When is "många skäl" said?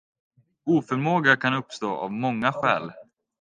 2.11-2.91